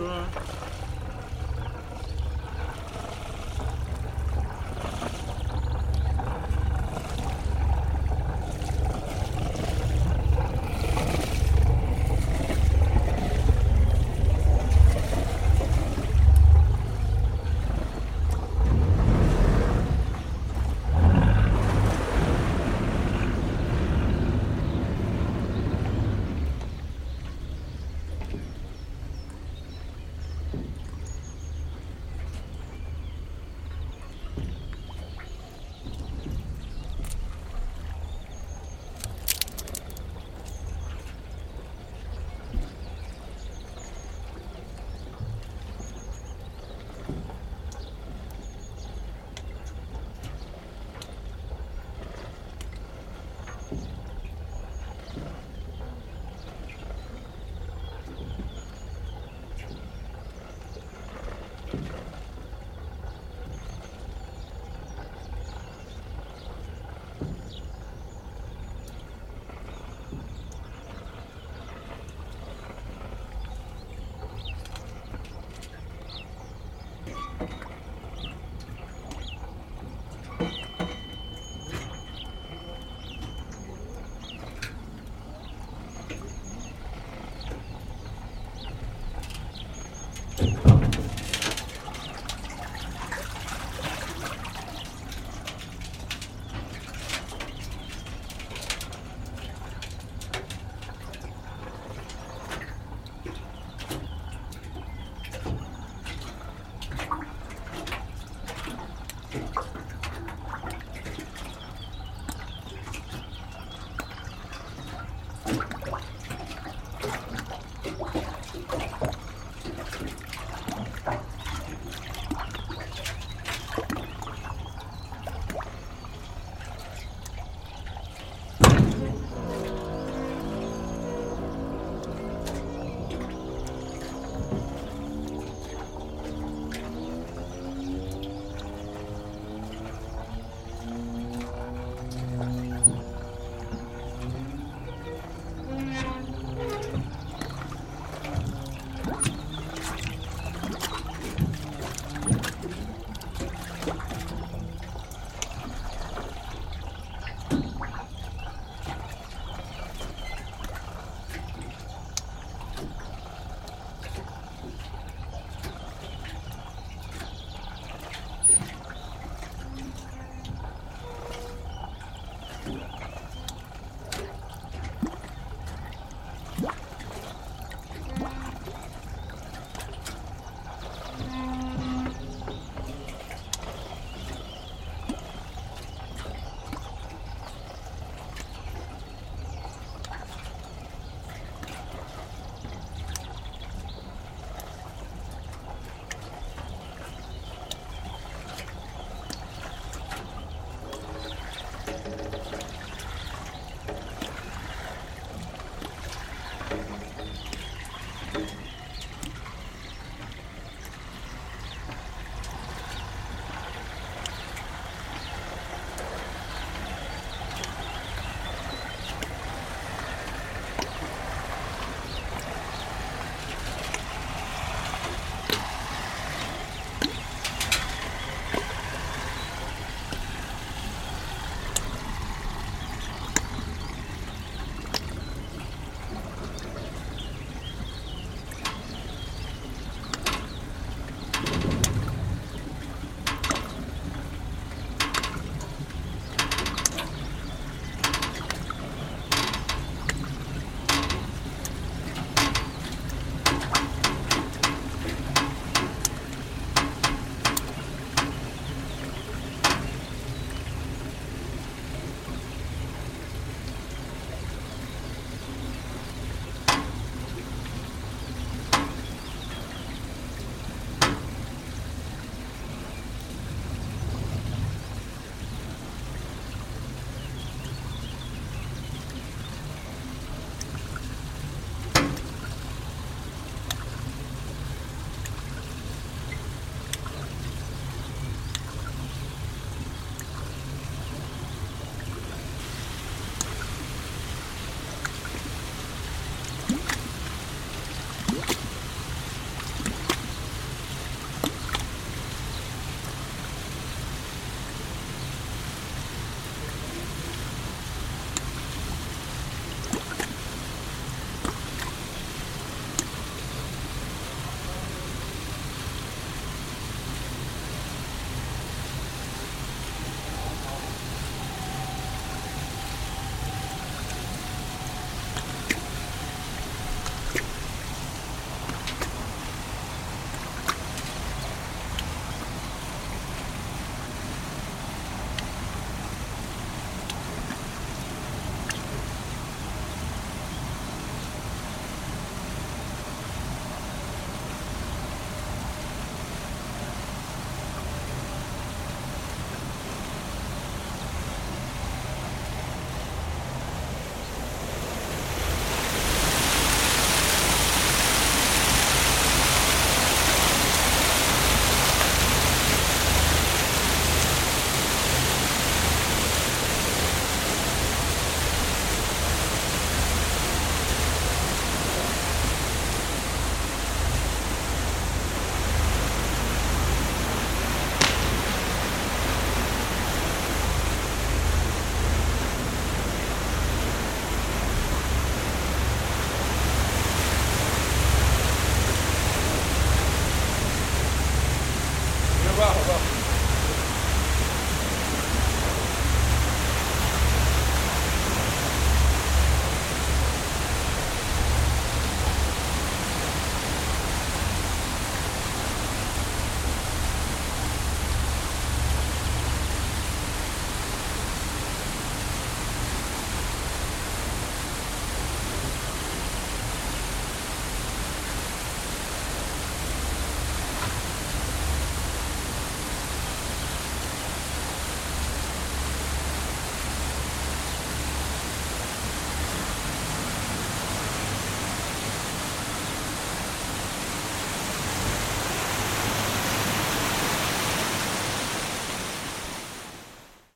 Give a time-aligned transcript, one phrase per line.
[0.00, 0.69] 嗯